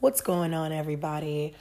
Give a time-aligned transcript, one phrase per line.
[0.00, 1.54] What's going on, everybody?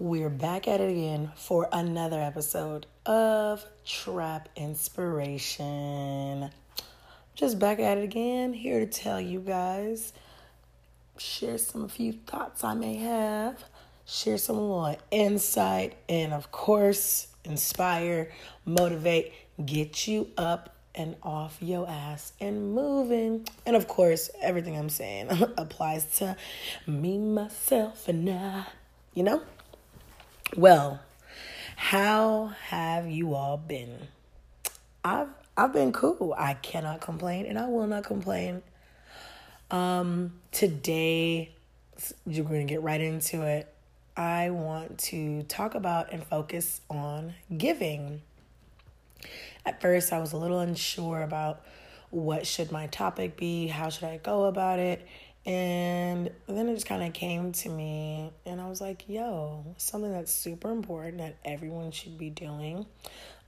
[0.00, 6.50] We're back at it again for another episode of Trap Inspiration.
[7.36, 10.12] Just back at it again, here to tell you guys,
[11.18, 13.62] share some few thoughts I may have,
[14.04, 18.32] share some little insight, and of course, inspire,
[18.64, 19.32] motivate,
[19.64, 23.46] get you up and off your ass and moving.
[23.66, 26.36] And of course, everything I'm saying applies to
[26.86, 28.66] me, myself, and I.
[29.14, 29.42] You know?
[30.56, 31.00] Well,
[31.76, 34.08] how have you all been?
[35.04, 36.34] I've I've been cool.
[36.36, 38.62] I cannot complain and I will not complain.
[39.70, 41.52] Um today
[42.26, 43.72] you're going to get right into it.
[44.16, 48.22] I want to talk about and focus on giving.
[49.64, 51.62] At first, I was a little unsure about
[52.10, 55.06] what should my topic be, how should I go about it,
[55.44, 60.12] and then it just kind of came to me, and I was like, yo, something
[60.12, 62.86] that's super important that everyone should be doing.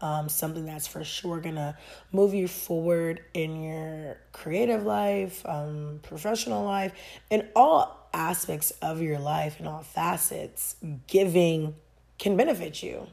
[0.02, 1.76] Um, something that's for sure gonna
[2.10, 6.92] move you forward in your creative life, um, professional life,
[7.28, 10.76] in all aspects of your life, in all facets.
[11.06, 11.74] Giving
[12.18, 13.08] can benefit you.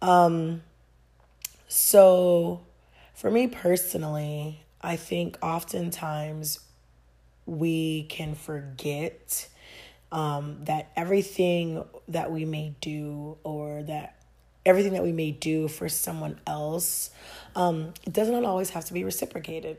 [0.00, 0.62] Um,
[1.72, 2.62] so,
[3.14, 6.58] for me personally, I think oftentimes
[7.46, 9.48] we can forget
[10.10, 14.16] um, that everything that we may do or that
[14.66, 17.10] everything that we may do for someone else,
[17.54, 19.76] um, it does not always have to be reciprocated.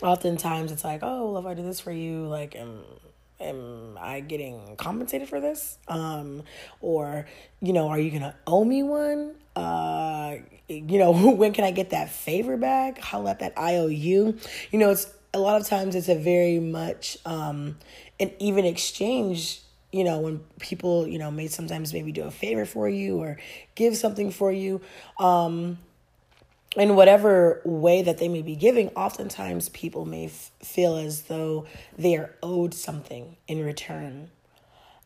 [0.00, 2.84] Oftentimes it's like, oh, well, if I do this for you, like, am,
[3.40, 5.76] am I getting compensated for this?
[5.88, 6.44] Um,
[6.80, 7.26] or,
[7.60, 9.34] you know, are you to owe me one?
[9.54, 10.36] Uh,
[10.68, 12.98] you know, when can I get that favor back?
[12.98, 14.38] How about that IOU?
[14.70, 17.78] You know, it's a lot of times it's a very much um,
[18.20, 19.60] an even exchange.
[19.92, 23.38] You know, when people, you know, may sometimes maybe do a favor for you or
[23.74, 24.80] give something for you.
[25.18, 25.78] Um,
[26.76, 31.66] in whatever way that they may be giving, oftentimes people may f- feel as though
[31.98, 34.30] they are owed something in return.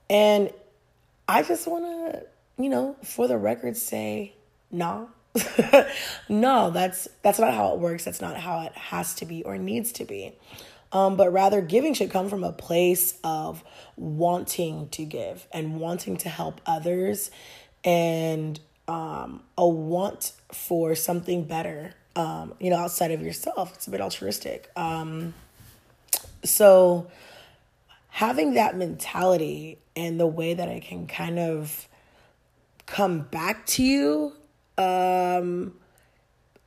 [0.09, 0.53] And
[1.27, 2.23] I just want to,
[2.63, 4.36] you know, for the record, say,
[4.77, 5.07] nah,
[6.29, 8.05] no, that's that's not how it works.
[8.05, 10.33] That's not how it has to be or needs to be.
[10.93, 13.65] Um, but rather, giving should come from a place of
[13.97, 17.31] wanting to give and wanting to help others,
[17.85, 21.93] and um, a want for something better.
[22.15, 24.71] Um, you know, outside of yourself, it's a bit altruistic.
[24.75, 25.35] Um,
[26.45, 27.09] so,
[28.09, 31.89] having that mentality and the way that I can kind of
[32.87, 34.33] come back to you
[34.79, 35.75] um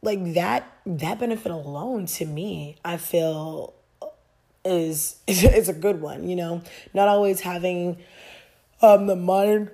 [0.01, 3.73] like that that benefit alone to me i feel
[4.65, 6.61] is is a good one you know?
[6.93, 7.97] Not always having
[8.81, 9.71] um the mind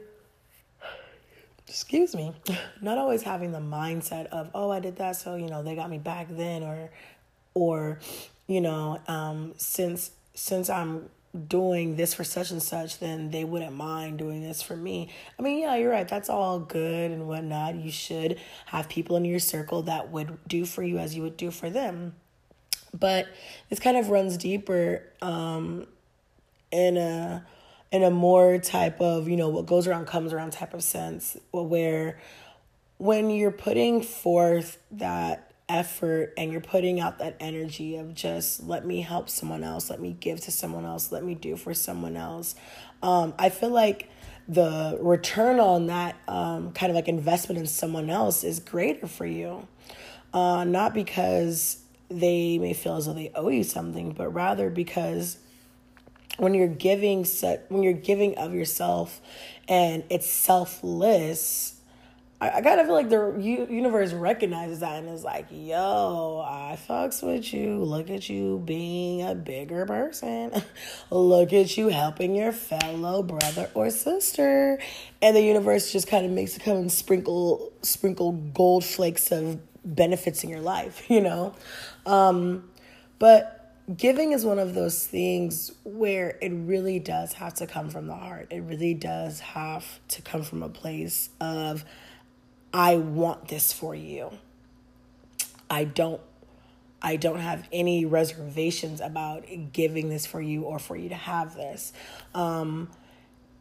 [1.67, 2.33] excuse me
[2.81, 5.89] not always having the mindset of oh i did that so you know they got
[5.89, 6.89] me back then or
[7.53, 7.99] or
[8.47, 13.75] you know um since since i'm doing this for such and such, then they wouldn't
[13.75, 15.09] mind doing this for me.
[15.37, 16.07] I mean, yeah, you're right.
[16.07, 17.75] That's all good and whatnot.
[17.75, 21.37] You should have people in your circle that would do for you as you would
[21.37, 22.15] do for them.
[22.97, 23.27] But
[23.69, 25.87] this kind of runs deeper um,
[26.71, 27.45] in a
[27.91, 31.37] in a more type of you know what goes around comes around type of sense
[31.51, 32.19] where
[32.97, 38.85] when you're putting forth that effort and you're putting out that energy of just let
[38.85, 42.15] me help someone else, let me give to someone else, let me do for someone
[42.15, 42.55] else.
[43.01, 44.09] Um, I feel like
[44.47, 49.25] the return on that um, kind of like investment in someone else is greater for
[49.25, 49.67] you.
[50.33, 55.37] Uh, not because they may feel as though they owe you something, but rather because
[56.37, 59.21] when you're giving set when you're giving of yourself
[59.67, 61.74] and it's selfless
[62.45, 66.43] I, I kind of feel like the u- universe recognizes that and is like, yo,
[66.47, 67.83] I fucks with you.
[67.83, 70.51] Look at you being a bigger person.
[71.09, 74.79] Look at you helping your fellow brother or sister.
[75.21, 79.59] And the universe just kind of makes it come and sprinkle sprinkle gold flakes of
[79.83, 81.53] benefits in your life, you know?
[82.05, 82.69] Um,
[83.19, 88.07] but giving is one of those things where it really does have to come from
[88.07, 88.47] the heart.
[88.49, 91.85] It really does have to come from a place of
[92.75, 94.31] I want this for you.
[95.69, 96.19] I don't
[97.01, 101.55] I don't have any reservations about giving this for you or for you to have
[101.55, 101.93] this.
[102.33, 102.89] Um,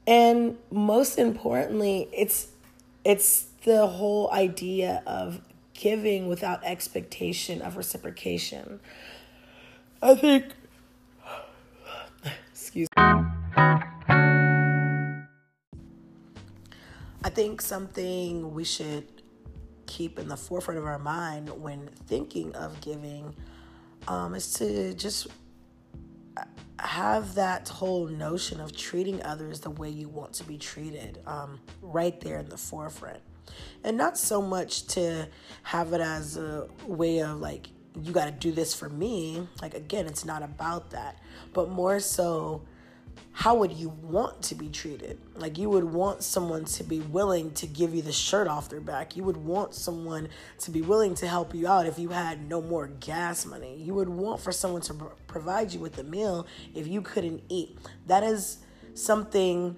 [0.04, 2.48] and most importantly, it's
[3.04, 5.40] it's the whole idea of
[5.74, 8.80] giving without expectation of reciprocation.
[10.02, 10.46] I think
[12.52, 13.93] excuse me.
[17.34, 19.22] Think something we should
[19.86, 23.34] keep in the forefront of our mind when thinking of giving
[24.08, 25.26] um, is to just
[26.78, 31.58] have that whole notion of treating others the way you want to be treated um,
[31.82, 33.20] right there in the forefront.
[33.82, 35.28] And not so much to
[35.62, 37.68] have it as a way of like,
[38.00, 39.46] you got to do this for me.
[39.62, 41.18] Like, again, it's not about that,
[41.52, 42.62] but more so
[43.36, 45.18] how would you want to be treated?
[45.34, 48.80] Like you would want someone to be willing to give you the shirt off their
[48.80, 49.16] back.
[49.16, 50.28] You would want someone
[50.60, 53.76] to be willing to help you out if you had no more gas money.
[53.76, 54.94] You would want for someone to
[55.26, 57.76] provide you with a meal if you couldn't eat.
[58.06, 58.58] That is
[58.94, 59.76] something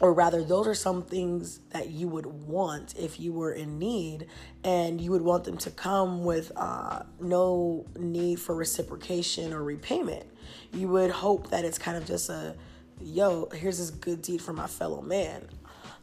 [0.00, 4.26] or rather those are some things that you would want if you were in need
[4.64, 10.26] and you would want them to come with uh, no need for reciprocation or repayment
[10.72, 12.54] you would hope that it's kind of just a
[13.00, 15.48] yo, here's this good deed for my fellow man.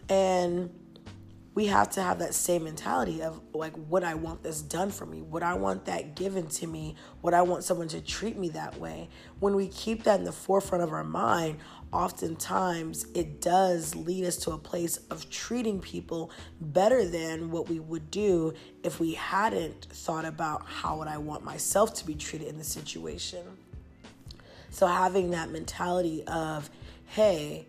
[0.10, 0.69] And
[1.56, 5.06] we have to have that same mentality of like, would I want this done for
[5.06, 5.21] me?
[5.24, 6.95] Would I want that given to me?
[7.21, 9.10] Would I want someone to treat me that way?
[9.39, 11.57] When we keep that in the forefront of our mind,
[11.92, 16.31] oftentimes it does lead us to a place of treating people
[16.62, 21.44] better than what we would do if we hadn't thought about how would I want
[21.44, 23.44] myself to be treated in the situation.
[24.71, 26.69] So having that mentality of,
[27.07, 27.66] hey,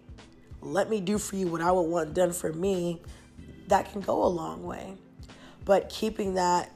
[0.60, 3.00] let me do for you what I would want done for me,
[3.68, 4.96] that can go a long way.
[5.64, 6.70] But keeping that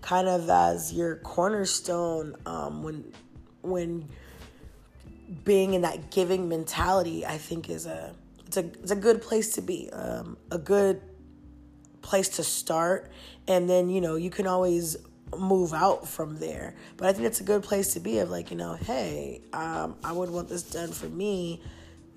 [0.00, 3.12] kind of as your cornerstone um, when
[3.62, 4.06] when
[5.44, 8.14] being in that giving mentality, I think is a
[8.46, 11.00] it's a it's a good place to be, um, a good
[12.02, 13.10] place to start,
[13.48, 14.96] and then you know you can always
[15.40, 16.74] move out from there.
[16.96, 19.96] But I think it's a good place to be of like, you know, hey, um,
[20.02, 21.62] I would want this done for me.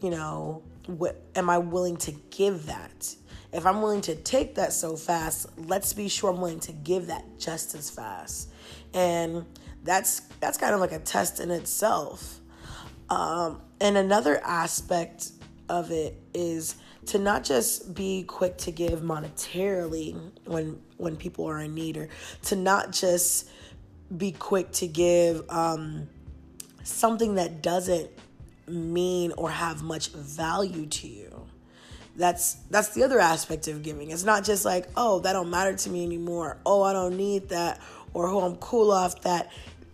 [0.01, 3.15] You know, what am I willing to give that?
[3.53, 7.07] If I'm willing to take that so fast, let's be sure I'm willing to give
[7.07, 8.49] that just as fast.
[8.93, 9.45] And
[9.83, 12.39] that's that's kind of like a test in itself.
[13.09, 15.31] Um, and another aspect
[15.69, 16.75] of it is
[17.07, 22.09] to not just be quick to give monetarily when when people are in need or
[22.43, 23.49] to not just
[24.15, 26.07] be quick to give um,
[26.83, 28.09] something that doesn't
[28.67, 31.45] mean or have much value to you.
[32.15, 34.11] That's that's the other aspect of giving.
[34.11, 36.57] It's not just like oh that don't matter to me anymore.
[36.65, 37.79] Oh i don't need that
[38.13, 39.51] or oh i'm cool off that.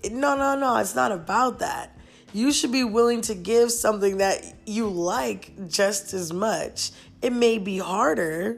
[0.10, 1.93] No no no it's not about that
[2.33, 6.91] you should be willing to give something that you like just as much.
[7.21, 8.57] It may be harder.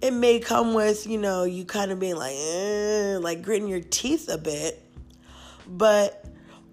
[0.00, 3.80] It may come with, you know, you kind of being like, eh, like gritting your
[3.80, 4.82] teeth a bit.
[5.66, 6.24] But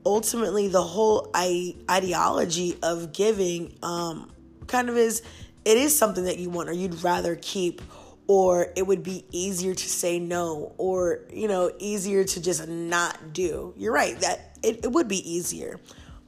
[0.05, 4.31] ultimately, the whole ideology of giving um,
[4.67, 5.21] kind of is
[5.65, 7.81] it is something that you want or you'd rather keep
[8.27, 13.33] or it would be easier to say no or you know easier to just not
[13.33, 15.79] do you're right that it, it would be easier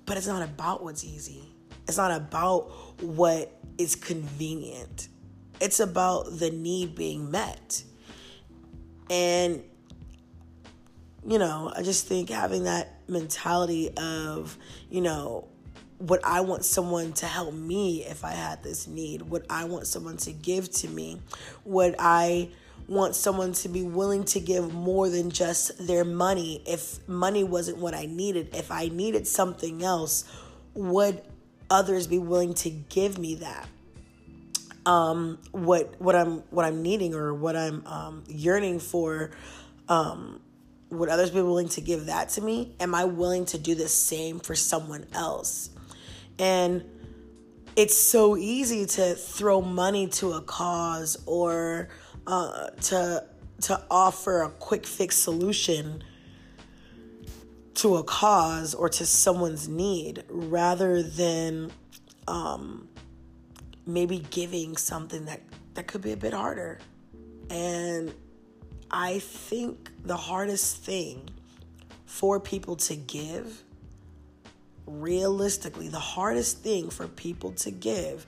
[0.08, 1.44] but it's not about what's easy.
[1.88, 2.72] It's not about
[3.02, 5.10] what is convenient.
[5.62, 7.84] It's about the need being met.
[9.12, 9.64] And,
[11.28, 14.58] you know, I just think having that mentality of,
[14.90, 15.48] you know,
[16.00, 19.24] would I want someone to help me if I had this need?
[19.24, 21.22] Would I want someone to give to me?
[21.66, 22.50] Would I
[22.88, 27.78] want someone to be willing to give more than just their money if money wasn't
[27.78, 28.56] what I needed.
[28.56, 30.24] If I needed something else,
[30.74, 31.22] would
[31.70, 33.68] others be willing to give me that?
[34.86, 39.32] Um, what what I'm what I'm needing or what I'm um, yearning for,
[39.90, 40.40] um,
[40.90, 42.74] would others be willing to give that to me?
[42.80, 45.72] Am I willing to do the same for someone else?
[46.40, 46.86] And
[47.76, 51.90] it's so easy to throw money to a cause or
[52.28, 53.24] uh, to
[53.62, 56.04] to offer a quick fix solution
[57.74, 61.72] to a cause or to someone's need rather than
[62.28, 62.88] um,
[63.86, 65.42] maybe giving something that,
[65.76, 66.80] that could be a bit harder.
[67.50, 68.14] And
[68.92, 71.30] I think the hardest thing
[72.06, 73.64] for people to give
[74.88, 78.26] realistically the hardest thing for people to give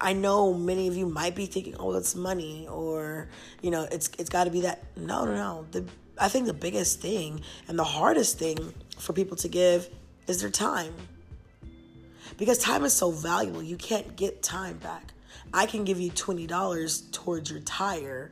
[0.00, 3.28] i know many of you might be thinking oh it's money or
[3.62, 4.82] you know it's it's got to be that.
[4.96, 5.66] No no no.
[5.70, 5.84] The
[6.18, 9.88] i think the biggest thing and the hardest thing for people to give
[10.26, 10.94] is their time.
[12.36, 15.12] Because time is so valuable you can't get time back.
[15.52, 18.30] I can give you $20 towards your tire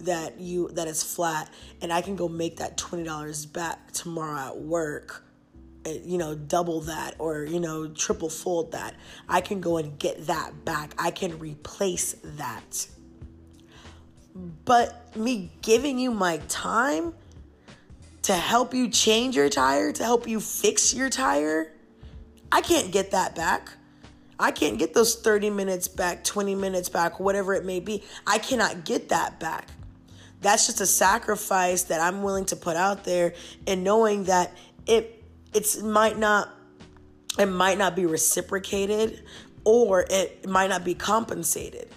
[0.00, 1.48] that you that is flat
[1.80, 5.24] and i can go make that $20 back tomorrow at work
[5.84, 8.94] Eh, you know, double that or, you know, triple fold that.
[9.28, 10.94] I can go and get that back.
[10.98, 12.86] I can replace that.
[14.64, 17.14] But me giving you my time
[18.22, 21.72] to help you change your tire, to help you fix your tire,
[22.50, 23.70] I can't get that back.
[24.38, 28.02] I can't get those 30 minutes back, 20 minutes back, whatever it may be.
[28.26, 29.68] I cannot get that back.
[30.40, 33.34] That's just a sacrifice that I'm willing to put out there
[33.66, 34.52] and knowing that
[34.86, 35.13] it
[35.54, 36.50] it's might not
[37.38, 39.24] it might not be reciprocated
[39.64, 41.88] or it might not be compensated.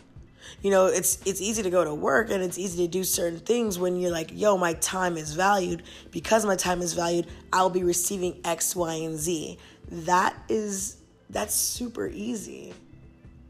[0.61, 3.39] You know it's it's easy to go to work and it's easy to do certain
[3.39, 5.83] things when you're like yo my time is valued.
[6.11, 9.57] Because my time is valued i'll be receiving x y and z.
[9.89, 10.97] That is
[11.29, 12.73] that's super easy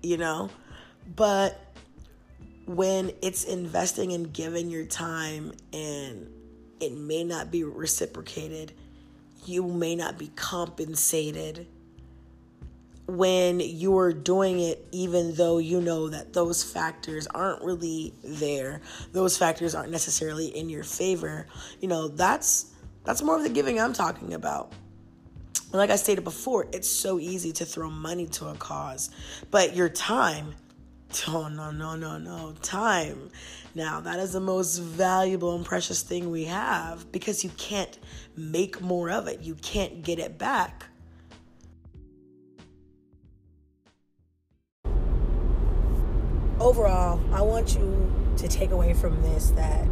[0.01, 0.49] you know?
[1.15, 1.59] But
[2.65, 6.29] when it's investing and giving your time and
[6.79, 8.73] it may not be reciprocated
[9.45, 11.67] you may not be compensated
[13.07, 18.81] when you're doing it, even though you know that those factors aren't really there,
[19.13, 21.47] those factors aren't necessarily in your favor,
[21.79, 22.73] you know, that's
[23.05, 24.73] that's more of the giving I'm talking about.
[25.71, 29.09] Like I stated before, it's so easy to throw money to a cause,
[29.51, 30.55] but your time,
[31.27, 33.29] oh no, no, no, no, time.
[33.75, 37.97] Now, that is the most valuable and precious thing we have because you can't
[38.35, 39.41] make more of it.
[39.41, 40.87] You can't get it back.
[46.59, 49.87] overall, I want you to take away from this that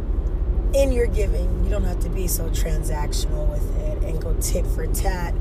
[0.74, 4.66] in your giving, you don't have to be so transactional with it and go tit
[4.66, 5.34] for tat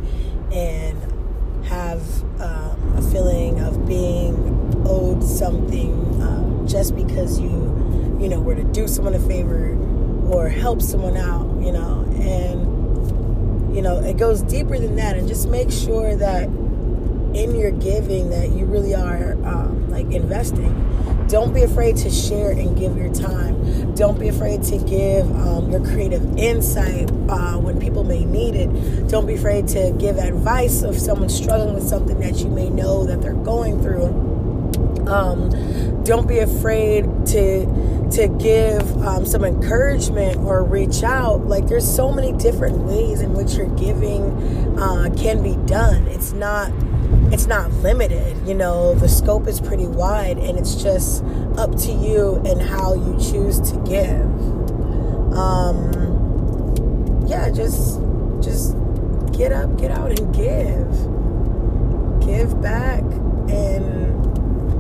[0.52, 1.25] and
[1.66, 2.02] have
[2.42, 4.36] um, a feeling of being
[4.86, 7.50] owed something uh, just because you,
[8.20, 9.76] you know, were to do someone a favor
[10.28, 15.18] or help someone out, you know, and you know, it goes deeper than that.
[15.18, 20.74] And just make sure that in your giving that you really are um, like investing
[21.28, 23.94] don't be afraid to share and give your time.
[23.96, 29.08] Don't be afraid to give um, your creative insight uh, when people may need it.
[29.08, 33.06] Don't be afraid to give advice if someone's struggling with something that you may know
[33.06, 34.08] that they're going through.
[35.08, 37.66] Um, don't be afraid to
[38.12, 41.46] to give um, some encouragement or reach out.
[41.46, 46.08] Like there's so many different ways in which your giving uh, can be done.
[46.08, 46.72] It's not
[47.32, 48.48] it's not limited.
[48.48, 51.24] You know, the scope is pretty wide and it's just
[51.58, 54.26] up to you and how you choose to give.
[55.36, 56.06] Um
[57.28, 58.00] yeah, just
[58.42, 58.76] just
[59.36, 60.92] get up, get out and give.
[62.26, 63.02] Give back
[63.50, 64.16] and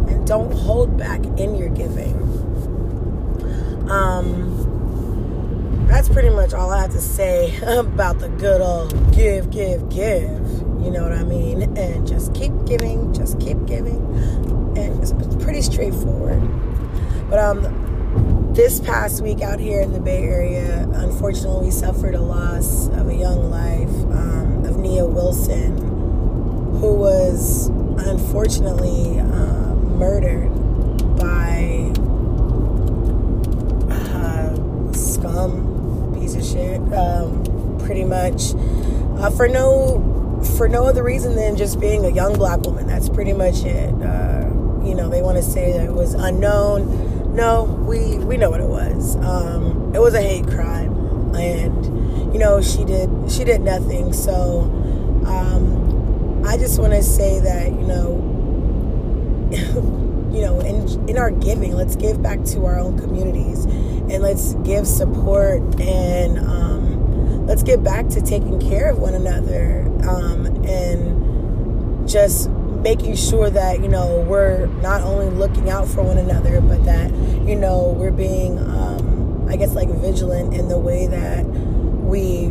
[0.09, 2.44] and don't hold back in your giving.
[3.89, 4.65] Um
[5.87, 10.41] that's pretty much all I have to say about the good old give, give, give.
[10.83, 11.77] You know what I mean?
[11.77, 13.97] And just keep giving, just keep giving.
[14.77, 15.13] And it's
[15.43, 16.41] pretty straightforward.
[17.29, 22.21] But um, this past week out here in the Bay Area, unfortunately, we suffered a
[22.21, 25.77] loss of a young life um, of Nia Wilson,
[26.79, 30.54] who was unfortunately uh, murdered
[36.35, 38.53] piece of shit, um, pretty much.
[39.17, 40.01] Uh, for no
[40.57, 42.87] for no other reason than just being a young black woman.
[42.87, 43.89] That's pretty much it.
[44.01, 44.49] Uh,
[44.83, 47.35] you know, they want to say that it was unknown.
[47.35, 49.15] No, we we know what it was.
[49.17, 54.13] Um, it was a hate crime, and you know she did she did nothing.
[54.13, 54.61] So
[55.25, 58.31] um, I just want to say that you know.
[60.35, 63.65] you know, in in our giving, let's give back to our own communities,
[64.11, 69.81] and let's give support and um, let's get back to taking care of one another
[70.07, 76.17] um, and just making sure that you know we're not only looking out for one
[76.17, 77.11] another but that
[77.47, 82.43] you know we're being um, i guess like vigilant in the way that we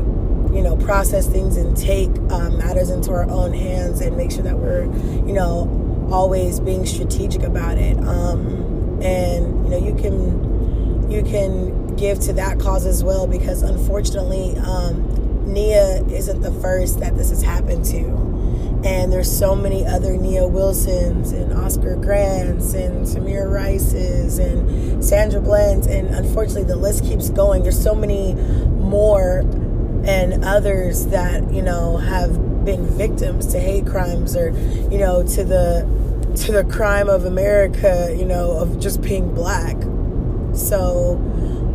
[0.52, 4.42] you know process things and take um, matters into our own hands and make sure
[4.42, 4.84] that we're
[5.24, 7.98] you know always being strategic about it.
[7.98, 10.43] Um, and you know you can
[11.10, 15.14] you can give to that cause as well because unfortunately um,
[15.52, 18.24] Nia isn't the first that this has happened to.
[18.84, 25.40] And there's so many other Nia Wilsons and Oscar Grants and Tamir Rices and Sandra
[25.40, 25.86] Bland.
[25.86, 27.62] And unfortunately, the list keeps going.
[27.62, 29.38] There's so many more
[30.04, 34.50] and others that, you know, have been victims to hate crimes or,
[34.90, 35.88] you know, to the
[36.44, 39.76] to the crime of America, you know, of just being black.
[40.54, 41.12] So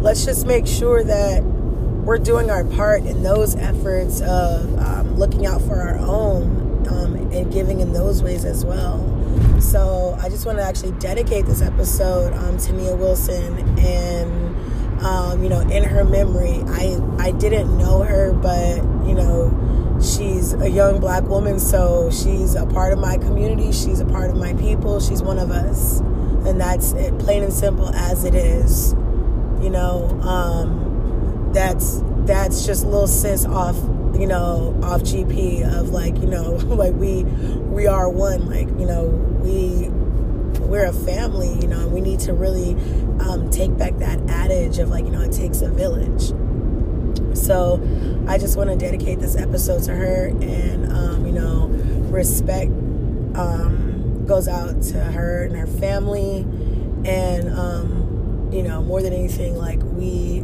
[0.02, 5.46] let's just make sure that we're doing our part in those efforts of um, looking
[5.46, 9.06] out for our own um, and giving in those ways as well.
[9.62, 15.44] So I just want to actually dedicate this episode um, to Nia Wilson and, um,
[15.44, 16.64] you know, in her memory.
[16.68, 22.56] I, I didn't know her, but, you know, she's a young black woman, so she's
[22.56, 23.72] a part of my community.
[23.72, 25.00] She's a part of my people.
[25.00, 26.02] She's one of us.
[26.48, 28.94] And that's it, plain and simple as it is.
[29.62, 33.76] You know, um, that's that's just little sis off
[34.18, 38.86] you know off gp of like you know like we we are one like you
[38.86, 39.06] know
[39.42, 39.90] we
[40.66, 42.74] we're a family you know and we need to really
[43.22, 46.34] um, take back that adage of like you know it takes a village
[47.36, 47.82] so
[48.28, 51.68] i just want to dedicate this episode to her and um, you know
[52.12, 52.72] respect
[53.36, 53.89] um,
[54.30, 56.46] goes out to her and her family
[57.04, 60.42] and um, you know more than anything like we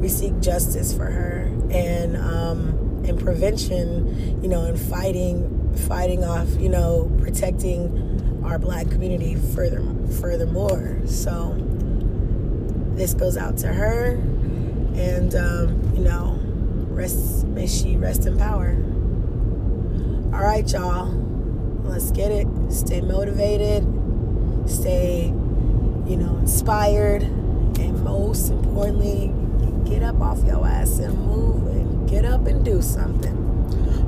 [0.00, 5.48] we seek justice for her and um, and prevention, you know, and fighting
[5.86, 9.82] fighting off, you know, protecting our black community further
[10.20, 10.98] furthermore.
[11.06, 11.54] So
[12.94, 14.12] this goes out to her,
[14.94, 16.38] and um, you know,
[16.88, 18.70] rest may she rest in power.
[20.34, 21.21] All right, y'all,
[21.84, 22.46] let's get it.
[22.70, 23.84] Stay motivated.
[24.66, 29.32] Stay, you know, inspired, and most importantly
[29.84, 33.36] get up off your ass and move and get up and do something.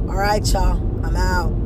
[0.08, 0.80] All right, y'all.
[1.04, 1.63] I'm out.